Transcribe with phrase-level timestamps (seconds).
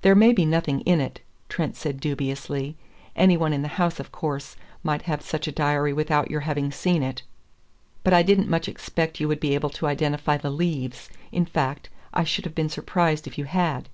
[0.00, 2.78] "There may be nothing in it," Trent said dubiously.
[3.14, 6.72] "Any one in the house, of course, might have such a diary without your having
[6.72, 7.20] seen it.
[8.02, 11.90] But I didn't much expect you would be able to identify the leaves in fact,
[12.14, 13.90] I should have been surprised if you had."